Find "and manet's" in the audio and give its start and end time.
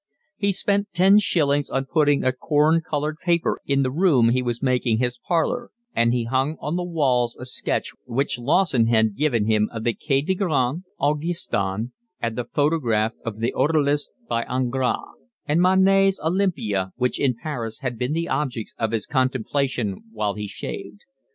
15.45-16.19